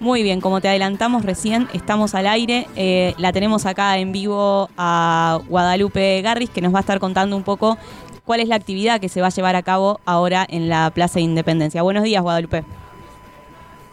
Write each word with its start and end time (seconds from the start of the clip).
Muy 0.00 0.22
bien, 0.22 0.40
como 0.40 0.62
te 0.62 0.68
adelantamos 0.68 1.26
recién, 1.26 1.68
estamos 1.74 2.14
al 2.14 2.26
aire. 2.26 2.66
Eh, 2.74 3.14
la 3.18 3.32
tenemos 3.32 3.66
acá 3.66 3.98
en 3.98 4.12
vivo 4.12 4.70
a 4.78 5.40
Guadalupe 5.46 6.22
Garris, 6.22 6.48
que 6.48 6.62
nos 6.62 6.72
va 6.72 6.78
a 6.78 6.80
estar 6.80 6.98
contando 6.98 7.36
un 7.36 7.42
poco 7.42 7.76
cuál 8.24 8.40
es 8.40 8.48
la 8.48 8.54
actividad 8.54 8.98
que 8.98 9.10
se 9.10 9.20
va 9.20 9.26
a 9.26 9.30
llevar 9.30 9.56
a 9.56 9.62
cabo 9.62 10.00
ahora 10.06 10.46
en 10.48 10.70
la 10.70 10.90
Plaza 10.90 11.16
de 11.16 11.24
Independencia. 11.24 11.82
Buenos 11.82 12.02
días, 12.02 12.22
Guadalupe. 12.22 12.64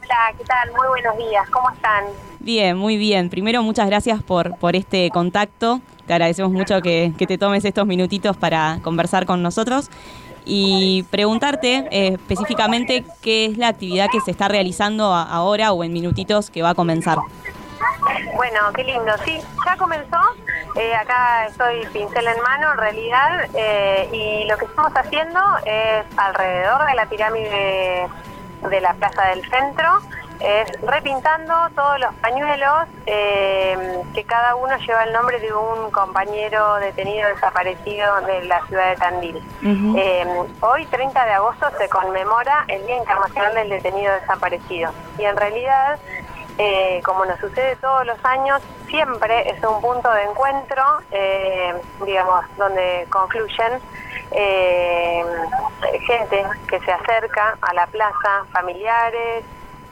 Hola, 0.02 0.34
¿qué 0.38 0.46
tal? 0.46 0.72
Muy 0.72 0.88
buenos 0.88 1.18
días. 1.18 1.50
¿Cómo 1.50 1.70
están? 1.72 2.06
Bien, 2.40 2.78
muy 2.78 2.96
bien. 2.96 3.30
Primero, 3.30 3.62
muchas 3.62 3.88
gracias 3.88 4.24
por, 4.24 4.58
por 4.60 4.78
este 4.78 5.10
contacto. 5.10 5.82
Te 6.06 6.14
agradecemos 6.14 6.54
mucho 6.54 6.82
que, 6.82 7.12
que 7.18 7.28
te 7.28 7.38
tomes 7.38 7.66
estos 7.66 7.86
minutitos 7.86 8.38
para 8.38 8.80
conversar 8.82 9.26
con 9.26 9.44
nosotros 9.44 9.90
y 10.46 11.04
preguntarte 11.10 11.88
eh, 11.92 12.14
específicamente 12.14 13.06
qué 13.22 13.46
es 13.46 13.58
la 13.58 13.70
actividad 13.70 14.08
que 14.12 14.22
se 14.22 14.32
está 14.32 14.48
realizando 14.48 15.14
ahora 15.14 15.72
o 15.72 15.84
en 15.84 15.94
minutitos 15.94 16.50
que 16.50 16.62
va 16.62 16.72
a 16.72 16.76
comenzar. 16.76 17.18
Bueno, 18.36 18.60
qué 18.76 18.84
lindo. 18.84 19.12
Sí, 19.26 19.40
ya 19.66 19.76
comenzó. 19.78 20.20
Eh, 20.76 20.94
acá 20.94 21.48
estoy 21.48 21.86
pincel 21.92 22.28
en 22.28 22.42
mano, 22.42 22.72
en 22.74 22.78
realidad, 22.78 23.50
eh, 23.56 24.10
y 24.12 24.48
lo 24.48 24.58
que 24.58 24.66
estamos 24.66 24.92
haciendo 24.96 25.40
es 25.66 26.06
alrededor 26.18 26.86
de 26.86 26.94
la 26.94 27.06
pirámide 27.08 28.08
de 28.70 28.82
la 28.82 28.94
Plaza 28.94 29.30
del 29.30 29.42
Centro, 29.50 30.02
es 30.40 30.82
repintando 30.82 31.54
todos 31.76 32.00
los 32.00 32.14
pañuelos 32.16 32.88
eh, 33.06 34.02
que 34.14 34.24
cada 34.24 34.56
uno 34.56 34.78
lleva 34.78 35.04
el 35.04 35.14
nombre 35.14 35.40
de 35.40 35.54
un 35.54 35.92
compañero 35.92 36.76
detenido 36.76 37.28
desaparecido 37.30 38.22
de 38.22 38.44
la 38.46 38.66
ciudad 38.68 38.90
de 38.90 38.96
Tandil. 38.98 39.44
Eh, 39.98 40.26
hoy, 40.62 40.86
30 40.86 41.26
de 41.26 41.32
agosto, 41.34 41.68
se 41.78 41.90
conmemora 41.90 42.66
el 42.68 42.86
Día 42.86 42.98
Internacional 42.98 43.54
del 43.56 43.70
Detenido 43.70 44.14
Desaparecido 44.14 44.92
y 45.18 45.24
en 45.24 45.36
realidad, 45.36 46.00
eh, 46.58 47.02
como 47.04 47.26
nos 47.26 47.40
sucede 47.40 47.76
todos 47.78 48.06
los 48.06 48.24
años, 48.24 48.62
siempre 48.88 49.50
es 49.50 49.64
un 49.64 49.82
punto 49.82 50.10
de 50.12 50.24
encuentro, 50.24 50.84
digamos, 52.06 52.46
donde 52.58 53.06
confluyen 53.10 53.82
gente 56.06 56.46
que 56.70 56.80
se 56.80 56.92
acerca 56.92 57.58
a 57.62 57.74
la 57.74 57.88
plaza, 57.88 58.46
familiares, 58.52 59.44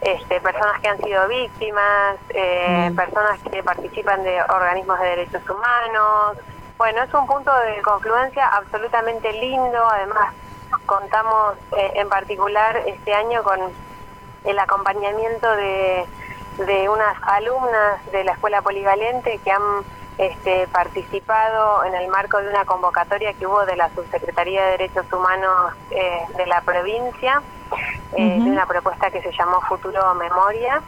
este, 0.05 0.39
personas 0.39 0.79
que 0.81 0.87
han 0.87 1.01
sido 1.01 1.27
víctimas, 1.27 2.17
eh, 2.29 2.89
mm. 2.91 2.95
personas 2.95 3.39
que 3.39 3.63
participan 3.63 4.23
de 4.23 4.39
organismos 4.43 4.99
de 4.99 5.07
derechos 5.07 5.41
humanos. 5.49 6.37
Bueno, 6.77 7.01
es 7.01 7.13
un 7.13 7.25
punto 7.25 7.51
de 7.61 7.81
confluencia 7.81 8.47
absolutamente 8.49 9.33
lindo. 9.33 9.83
Además, 9.89 10.33
contamos 10.85 11.55
eh, 11.75 11.91
en 11.95 12.07
particular 12.07 12.77
este 12.85 13.15
año 13.15 13.41
con 13.41 13.59
el 14.43 14.59
acompañamiento 14.59 15.49
de, 15.55 16.05
de 16.67 16.87
unas 16.87 17.17
alumnas 17.23 18.05
de 18.11 18.23
la 18.25 18.33
Escuela 18.33 18.61
Polivalente 18.61 19.39
que 19.43 19.51
han 19.51 19.83
este, 20.19 20.67
participado 20.67 21.83
en 21.83 21.95
el 21.95 22.07
marco 22.09 22.39
de 22.41 22.49
una 22.49 22.63
convocatoria 22.63 23.33
que 23.33 23.47
hubo 23.47 23.65
de 23.65 23.75
la 23.75 23.89
Subsecretaría 23.89 24.63
de 24.65 24.71
Derechos 24.71 25.11
Humanos 25.11 25.73
eh, 25.89 26.19
de 26.37 26.45
la 26.45 26.61
provincia, 26.61 27.41
eh, 28.13 28.39
de 28.39 28.49
una 28.49 28.65
propuesta 28.65 29.09
que 29.11 29.21
se 29.21 29.31
llamó 29.31 29.61
Futuro 29.61 30.13
Memoria, 30.15 30.81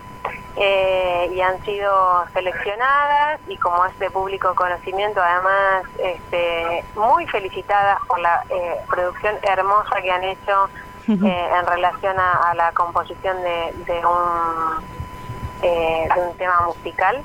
eh, 0.56 1.30
y 1.34 1.42
han 1.42 1.64
sido 1.64 2.26
seleccionadas 2.34 3.40
y 3.48 3.58
como 3.58 3.86
es 3.86 3.98
de 4.00 4.10
público 4.10 4.56
conocimiento, 4.56 5.22
además 5.22 5.86
este, 6.00 6.84
muy 6.96 7.28
felicitadas 7.28 8.00
por 8.08 8.20
la 8.20 8.44
producción 8.90 9.36
hermosa 9.44 10.02
que 10.02 10.12
han 10.12 10.24
hecho 10.24 10.70
en 11.08 11.66
relación 11.68 12.18
a, 12.20 12.54
la 12.56 12.72
composición 12.74 13.42
de, 13.42 13.74
de 13.86 14.06
un, 14.06 14.82
de 15.62 16.22
un 16.22 16.38
tema 16.38 16.62
musical. 16.66 17.24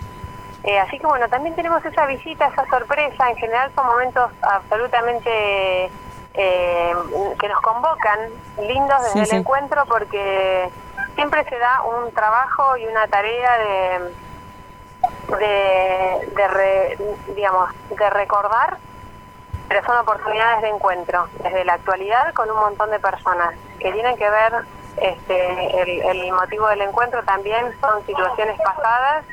Eh, 0.65 0.79
así 0.79 0.99
que 0.99 1.07
bueno, 1.07 1.29
también 1.29 1.57
tenemos 1.57 1.85
esa 1.85 2.07
visita, 2.07 2.47
esa 2.47 2.65
sorpresa, 2.67 3.31
en 3.31 3.37
general 3.37 3.73
son 3.75 3.87
momentos 3.87 4.31
absolutamente 4.43 5.91
eh, 6.35 6.95
que 7.39 7.49
nos 7.49 7.61
convocan, 7.61 8.19
lindos 8.61 9.03
desde 9.15 9.35
el 9.35 9.41
encuentro, 9.41 9.85
porque 9.87 10.71
siempre 11.15 11.45
se 11.45 11.59
da 11.59 11.83
un 11.83 12.13
trabajo 12.13 12.77
y 12.77 12.87
una 12.87 13.07
tarea 13.09 13.59
de, 13.59 14.15
de, 15.39 16.99
digamos, 17.35 17.71
de 17.91 18.11
recordar, 18.11 18.79
pero 19.69 19.85
son 19.85 19.99
oportunidades 19.99 20.63
de 20.63 20.69
encuentro 20.69 21.29
desde 21.43 21.65
la 21.65 21.75
actualidad 21.75 22.33
con 22.35 22.51
un 22.51 22.57
montón 22.57 22.91
de 22.91 22.99
personas 22.99 23.55
que 23.79 23.93
tienen 23.93 24.17
que 24.17 24.29
ver, 24.29 24.53
este, 24.97 25.83
el, 25.83 26.03
el 26.03 26.33
motivo 26.33 26.69
del 26.69 26.83
encuentro 26.83 27.23
también 27.25 27.75
son 27.81 28.05
situaciones 28.05 28.59
pasadas 28.61 29.25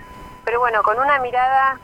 pero 0.49 0.61
bueno, 0.61 0.81
con 0.81 0.97
una 0.97 1.19
mirada 1.19 1.77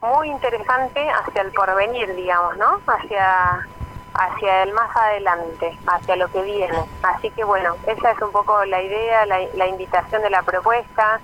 muy 0.00 0.30
interesante 0.30 1.04
hacia 1.10 1.42
el 1.42 1.50
porvenir, 1.50 2.14
digamos, 2.14 2.56
¿no? 2.58 2.78
Hacia, 2.86 3.66
hacia 4.14 4.62
el 4.62 4.72
más 4.72 4.94
adelante, 4.96 5.76
hacia 5.86 6.16
lo 6.16 6.28
que 6.28 6.42
viene. 6.42 6.78
Así 7.02 7.30
que 7.30 7.44
bueno, 7.44 7.76
esa 7.86 8.12
es 8.12 8.22
un 8.22 8.32
poco 8.32 8.64
la 8.64 8.80
idea, 8.80 9.26
la, 9.26 9.66
invitación 9.66 10.22
de 10.22 10.30
la 10.30 10.42
propuesta. 10.42 11.20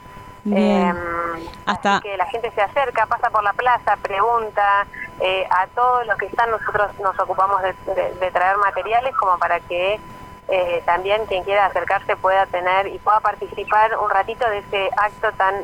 Eh, 0.50 0.92
Hasta 1.66 2.00
que 2.00 2.16
la 2.16 2.26
gente 2.26 2.50
se 2.52 2.62
acerca, 2.62 3.06
pasa 3.06 3.30
por 3.30 3.44
la 3.44 3.52
plaza, 3.52 3.96
pregunta 3.96 4.86
eh, 5.20 5.46
a 5.50 5.66
todos 5.68 6.06
los 6.06 6.16
que 6.16 6.26
están, 6.26 6.50
nosotros 6.50 6.98
nos 6.98 7.18
ocupamos 7.18 7.60
de, 7.62 8.30
traer 8.32 8.56
materiales 8.56 9.14
como 9.16 9.38
para 9.38 9.60
que 9.60 10.00
eh, 10.48 10.82
también 10.86 11.26
quien 11.26 11.44
quiera 11.44 11.66
acercarse 11.66 12.16
pueda 12.16 12.46
tener 12.46 12.86
y 12.88 12.98
pueda 12.98 13.20
participar 13.20 13.96
un 13.98 14.10
ratito 14.10 14.48
de 14.48 14.58
ese 14.58 14.90
acto 14.96 15.30
tan 15.36 15.54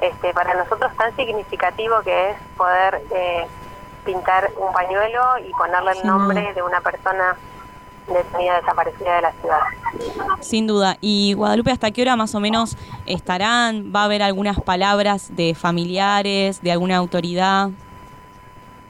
este, 0.00 0.32
para 0.32 0.54
nosotros 0.54 0.96
tan 0.96 1.14
significativo 1.16 2.00
que 2.02 2.30
es 2.30 2.36
poder 2.56 3.02
eh, 3.10 3.46
pintar 4.04 4.50
un 4.56 4.72
pañuelo 4.72 5.38
y 5.46 5.50
ponerle 5.52 5.92
el 5.92 6.06
nombre 6.06 6.52
de 6.54 6.62
una 6.62 6.80
persona 6.80 7.36
detenida 8.06 8.60
desaparecida 8.60 9.16
de 9.16 9.22
la 9.22 9.32
ciudad. 9.32 9.60
Sin 10.40 10.66
duda. 10.66 10.96
¿Y 11.00 11.34
Guadalupe 11.34 11.70
hasta 11.70 11.90
qué 11.90 12.02
hora 12.02 12.16
más 12.16 12.34
o 12.34 12.40
menos 12.40 12.76
estarán? 13.06 13.92
¿Va 13.94 14.02
a 14.02 14.04
haber 14.04 14.22
algunas 14.22 14.60
palabras 14.60 15.34
de 15.36 15.54
familiares, 15.54 16.62
de 16.62 16.72
alguna 16.72 16.96
autoridad? 16.96 17.70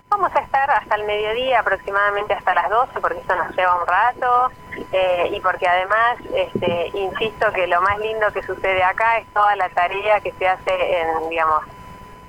Vamos 0.08 0.34
a 0.34 0.40
estar 0.40 0.68
hasta 0.70 0.96
el 0.96 1.04
mediodía, 1.04 1.60
aproximadamente 1.60 2.34
hasta 2.34 2.52
las 2.52 2.68
12, 2.68 3.00
porque 3.00 3.20
eso 3.20 3.34
nos 3.36 3.56
lleva 3.56 3.80
un 3.80 3.86
rato 3.86 4.50
eh, 4.92 5.30
y 5.32 5.40
porque 5.40 5.68
además, 5.68 6.18
este, 6.34 6.90
insisto 6.94 7.52
que 7.52 7.68
lo 7.68 7.80
más 7.80 7.96
lindo 7.98 8.26
que 8.32 8.42
sucede 8.42 8.82
acá 8.82 9.18
es 9.18 9.26
toda 9.28 9.54
la 9.54 9.68
tarea 9.68 10.20
que 10.20 10.32
se 10.32 10.48
hace 10.48 11.00
en, 11.00 11.28
digamos, 11.28 11.62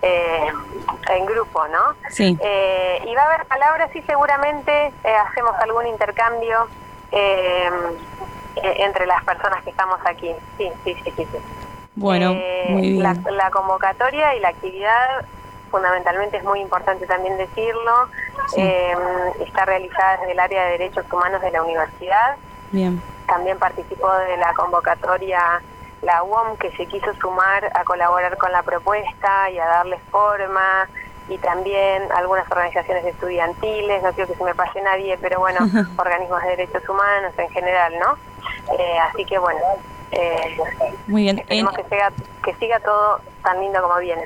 eh, 0.01 0.51
en 1.09 1.25
grupo, 1.25 1.67
¿no? 1.67 1.95
Sí. 2.09 2.38
Eh, 2.41 3.03
y 3.06 3.16
va 3.16 3.23
a 3.23 3.34
haber 3.34 3.45
palabras 3.45 3.95
y 3.95 4.01
seguramente 4.03 4.94
hacemos 5.28 5.56
algún 5.59 5.88
intercambio 5.88 6.67
entre 8.56 9.06
las 9.06 9.23
personas 9.23 9.63
que 9.63 9.69
estamos 9.69 10.00
aquí. 10.06 10.31
Sí, 10.57 10.69
sí, 10.84 10.95
sí, 11.03 11.11
sí. 11.16 11.25
Bueno, 11.95 12.34
muy 12.69 12.94
bien. 12.94 13.03
la 13.03 13.51
convocatoria 13.51 14.35
y 14.35 14.40
la 14.40 14.50
actividad 14.50 15.25
fundamentalmente 15.72 16.38
es 16.38 16.44
muy 16.44 16.59
importante 16.59 17.07
también 17.07 17.38
decirlo, 17.38 18.09
eh, 18.57 18.94
está 19.40 19.66
realizada 19.66 20.17
desde 20.17 20.34
el 20.34 20.40
área 20.40 20.66
de 20.66 20.72
Derechos 20.72 21.06
Humanos 21.11 21.41
de 21.41 21.51
la 21.51 21.63
universidad. 21.63 22.35
Bien. 22.72 23.01
También 23.25 23.57
participó 23.57 24.13
de 24.13 24.38
la 24.38 24.53
convocatoria 24.53 25.61
la 26.01 26.23
UOM 26.23 26.57
que 26.57 26.72
se 26.72 26.85
quiso 26.88 27.13
sumar 27.16 27.72
a 27.75 27.84
colaborar 27.84 28.38
con 28.38 28.51
la 28.51 28.63
propuesta 28.63 29.50
y 29.50 29.59
a 29.59 29.66
darle 29.66 30.00
forma 30.09 30.88
y 31.29 31.38
también 31.38 32.03
algunas 32.16 32.50
organizaciones 32.51 33.06
estudiantiles, 33.06 34.03
no 34.03 34.11
quiero 34.11 34.31
que 34.31 34.38
se 34.38 34.44
me 34.44 34.56
pase 34.56 34.81
nadie, 34.81 35.17
pero 35.22 35.40
bueno, 35.40 35.59
organismos 35.97 36.41
de 36.41 36.50
derechos 36.50 36.88
humanos 36.90 37.34
en 37.38 37.50
general, 37.50 37.94
¿no? 38.00 38.17
Eh, 38.78 39.00
así 39.00 39.25
que 39.25 39.38
bueno, 39.38 39.59
eh, 40.11 40.57
Muy 41.07 41.23
bien. 41.23 41.40
esperemos 41.40 41.73
que, 41.75 41.84
siga, 41.84 42.11
que 42.44 42.56
siga 42.56 42.79
todo 42.79 43.22
tan 43.43 43.59
lindo 43.61 43.81
como 43.81 43.97
viene 43.97 44.23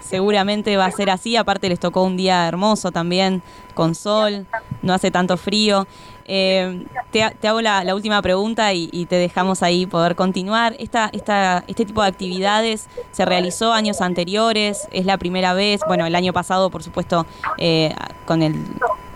seguramente 0.00 0.76
va 0.76 0.86
a 0.86 0.90
ser 0.90 1.10
así. 1.10 1.36
Aparte 1.36 1.68
les 1.68 1.78
tocó 1.78 2.02
un 2.02 2.16
día 2.16 2.48
hermoso 2.48 2.90
también, 2.92 3.42
con 3.74 3.94
sol, 3.94 4.46
no 4.82 4.94
hace 4.94 5.10
tanto 5.10 5.36
frío. 5.36 5.86
Eh, 6.28 6.84
te, 7.10 7.48
hago 7.48 7.62
la, 7.62 7.94
última 7.94 8.20
pregunta 8.22 8.72
y, 8.74 9.06
te 9.06 9.16
dejamos 9.16 9.62
ahí 9.62 9.86
poder 9.86 10.14
continuar. 10.14 10.74
Esta, 10.78 11.08
esta, 11.12 11.64
este 11.66 11.86
tipo 11.86 12.02
de 12.02 12.08
actividades 12.08 12.88
se 13.10 13.24
realizó 13.24 13.72
años 13.72 14.00
anteriores, 14.00 14.86
es 14.92 15.06
la 15.06 15.16
primera 15.16 15.54
vez, 15.54 15.80
bueno, 15.86 16.06
el 16.06 16.14
año 16.14 16.32
pasado, 16.32 16.70
por 16.70 16.82
supuesto, 16.82 17.26
eh, 17.56 17.94
con 18.26 18.42
el 18.42 18.54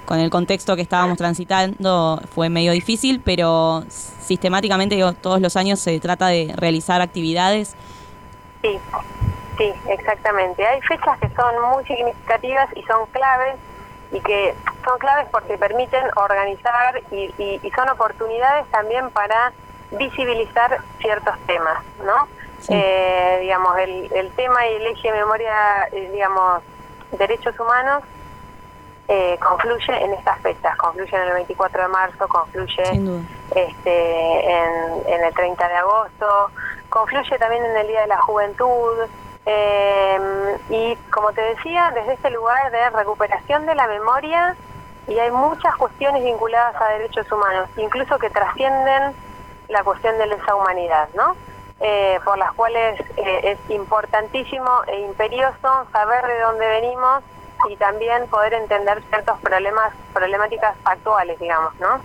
con 0.06 0.18
el 0.18 0.30
contexto 0.30 0.74
que 0.74 0.82
estábamos 0.82 1.16
transitando 1.16 2.20
fue 2.34 2.50
medio 2.50 2.72
difícil, 2.72 3.22
pero 3.24 3.84
sistemáticamente 3.88 5.00
todos 5.20 5.40
los 5.40 5.56
años 5.56 5.78
se 5.78 5.98
trata 6.00 6.26
de 6.26 6.52
realizar 6.56 7.00
actividades. 7.00 7.76
Sí, 8.60 8.78
Sí, 9.58 9.72
exactamente. 9.88 10.66
Hay 10.66 10.80
fechas 10.82 11.18
que 11.20 11.28
son 11.30 11.54
muy 11.70 11.84
significativas 11.84 12.68
y 12.74 12.82
son 12.82 13.06
claves 13.12 13.56
y 14.12 14.20
que 14.20 14.54
son 14.84 14.98
claves 14.98 15.26
porque 15.30 15.56
permiten 15.58 16.04
organizar 16.16 17.02
y, 17.10 17.60
son 17.74 17.88
oportunidades 17.88 18.66
también 18.70 19.10
para 19.10 19.52
visibilizar 19.92 20.78
ciertos 21.00 21.38
temas, 21.46 21.82
¿no? 22.04 22.28
Eh, 22.68 23.38
digamos, 23.40 23.76
el, 23.78 24.12
el, 24.12 24.30
tema 24.32 24.66
y 24.68 24.74
el 24.74 24.86
eje 24.86 25.10
de 25.10 25.18
memoria, 25.18 25.88
eh, 25.90 26.10
digamos, 26.12 26.62
derechos 27.18 27.58
humanos, 27.58 28.04
eh, 29.08 29.36
confluye 29.42 30.04
en 30.04 30.14
estas 30.14 30.40
fechas, 30.40 30.76
confluye 30.76 31.16
en 31.16 31.22
el 31.22 31.32
24 31.32 31.82
de 31.82 31.88
marzo, 31.88 32.28
confluye 32.28 32.82
este, 33.54 34.52
en, 34.52 35.02
en, 35.06 35.24
el 35.24 35.34
30 35.34 35.68
de 35.68 35.74
agosto, 35.74 36.50
confluye 36.88 37.36
también 37.38 37.64
en 37.64 37.76
el 37.78 37.88
Día 37.88 38.02
de 38.02 38.06
la 38.06 38.18
Juventud. 38.18 39.08
Y 39.46 40.96
como 41.10 41.32
te 41.32 41.40
decía, 41.42 41.90
desde 41.94 42.14
este 42.14 42.30
lugar 42.30 42.70
de 42.70 42.90
recuperación 42.90 43.66
de 43.66 43.74
la 43.74 43.86
memoria, 43.86 44.56
y 45.08 45.18
hay 45.18 45.30
muchas 45.30 45.74
cuestiones 45.76 46.22
vinculadas 46.22 46.80
a 46.80 46.88
derechos 46.90 47.30
humanos, 47.30 47.68
incluso 47.76 48.18
que 48.18 48.30
trascienden 48.30 49.14
la 49.68 49.82
cuestión 49.82 50.16
de 50.18 50.26
lesa 50.26 50.54
humanidad, 50.54 51.08
¿no? 51.14 51.36
Eh, 51.80 52.20
por 52.24 52.38
las 52.38 52.52
cuales 52.52 53.00
eh, 53.16 53.40
es 53.42 53.70
importantísimo 53.70 54.70
e 54.86 55.00
imperioso 55.00 55.86
saber 55.90 56.24
de 56.26 56.40
dónde 56.40 56.66
venimos 56.68 57.24
y 57.68 57.76
también 57.76 58.28
poder 58.28 58.54
entender 58.54 59.02
ciertos 59.08 59.40
problemas, 59.40 59.92
problemáticas 60.12 60.76
actuales, 60.84 61.38
digamos, 61.40 61.74
¿no? 61.80 62.00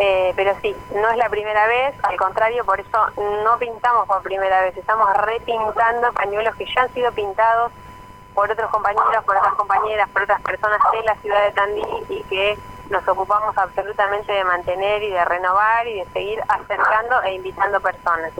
Eh, 0.00 0.32
pero 0.36 0.54
sí, 0.62 0.74
no 0.94 1.10
es 1.10 1.16
la 1.16 1.28
primera 1.28 1.66
vez, 1.66 1.94
al 2.02 2.16
contrario, 2.16 2.64
por 2.64 2.80
eso 2.80 2.98
no 3.44 3.58
pintamos 3.58 4.06
por 4.06 4.22
primera 4.22 4.62
vez, 4.62 4.76
estamos 4.76 5.08
repintando 5.18 6.12
pañuelos 6.14 6.54
que 6.56 6.66
ya 6.66 6.82
han 6.82 6.94
sido 6.94 7.12
pintados 7.12 7.72
por 8.34 8.50
otros 8.50 8.70
compañeros, 8.70 9.24
por 9.24 9.36
otras 9.36 9.54
compañeras, 9.54 10.08
por 10.08 10.22
otras 10.22 10.40
personas 10.40 10.80
de 10.92 11.02
la 11.02 11.14
ciudad 11.16 11.44
de 11.44 11.52
Tandil 11.52 11.86
y 12.08 12.22
que 12.24 12.58
nos 12.90 13.06
ocupamos 13.06 13.56
absolutamente 13.56 14.32
de 14.32 14.44
mantener 14.44 15.02
y 15.02 15.10
de 15.10 15.24
renovar 15.24 15.86
y 15.86 15.94
de 15.94 16.06
seguir 16.12 16.40
acercando 16.48 17.22
e 17.24 17.34
invitando 17.34 17.80
personas. 17.80 18.32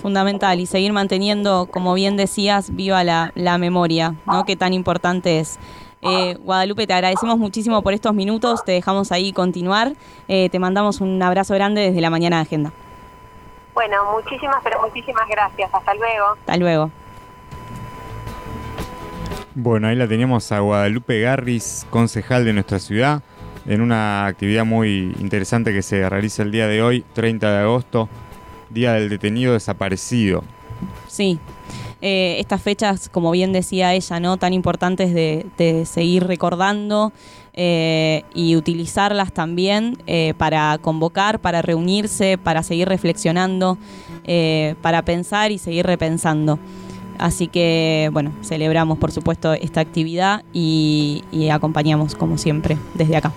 Fundamental 0.00 0.60
y 0.60 0.66
seguir 0.66 0.92
manteniendo, 0.92 1.68
como 1.70 1.92
bien 1.94 2.16
decías, 2.16 2.74
viva 2.74 3.04
la, 3.04 3.32
la 3.34 3.58
memoria, 3.58 4.14
¿no? 4.26 4.44
Que 4.44 4.56
tan 4.56 4.72
importante 4.72 5.40
es. 5.40 5.58
Eh, 6.02 6.36
Guadalupe, 6.40 6.86
te 6.86 6.94
agradecemos 6.94 7.38
muchísimo 7.38 7.82
por 7.82 7.92
estos 7.92 8.14
minutos, 8.14 8.64
te 8.64 8.72
dejamos 8.72 9.12
ahí 9.12 9.32
continuar, 9.32 9.92
eh, 10.28 10.48
te 10.48 10.58
mandamos 10.58 11.00
un 11.00 11.22
abrazo 11.22 11.54
grande 11.54 11.82
desde 11.82 12.00
la 12.00 12.08
mañana 12.08 12.36
de 12.36 12.42
agenda. 12.42 12.72
Bueno, 13.74 13.96
muchísimas, 14.12 14.56
pero 14.64 14.80
muchísimas 14.80 15.28
gracias, 15.28 15.70
hasta 15.72 15.94
luego. 15.94 16.26
Hasta 16.40 16.56
luego. 16.56 16.90
Bueno, 19.54 19.88
ahí 19.88 19.96
la 19.96 20.08
teníamos 20.08 20.50
a 20.52 20.60
Guadalupe 20.60 21.20
Garris, 21.20 21.86
concejal 21.90 22.44
de 22.44 22.54
nuestra 22.54 22.78
ciudad, 22.78 23.22
en 23.66 23.82
una 23.82 24.26
actividad 24.26 24.64
muy 24.64 25.14
interesante 25.20 25.72
que 25.72 25.82
se 25.82 26.08
realiza 26.08 26.42
el 26.42 26.50
día 26.50 26.66
de 26.66 26.82
hoy, 26.82 27.04
30 27.12 27.50
de 27.50 27.58
agosto, 27.58 28.08
Día 28.70 28.92
del 28.94 29.08
Detenido 29.08 29.52
Desaparecido. 29.52 30.44
Sí, 31.08 31.38
eh, 32.02 32.36
estas 32.38 32.62
fechas, 32.62 33.08
como 33.08 33.30
bien 33.30 33.52
decía 33.52 33.92
ella, 33.94 34.20
¿no? 34.20 34.36
tan 34.38 34.54
importantes 34.54 35.12
de, 35.12 35.84
seguir 35.84 36.26
recordando 36.26 37.12
eh, 37.52 38.22
y 38.34 38.56
utilizarlas 38.56 39.32
también 39.32 39.98
eh, 40.06 40.34
para 40.38 40.78
convocar, 40.78 41.40
para 41.40 41.60
reunirse, 41.62 42.38
para 42.38 42.62
seguir 42.62 42.88
reflexionando, 42.88 43.76
para 44.80 45.02
pensar 45.02 45.50
y 45.52 45.58
seguir 45.58 45.86
repensando. 45.86 46.58
Así 47.18 47.48
que, 47.48 48.08
bueno, 48.12 48.32
celebramos 48.42 48.96
por 48.96 49.12
supuesto 49.12 49.52
esta 49.52 49.80
actividad 49.80 50.42
y, 50.54 51.22
y 51.30 51.50
acompañamos 51.50 52.14
como 52.14 52.38
siempre 52.38 52.78
desde 52.94 53.16
acá. 53.16 53.32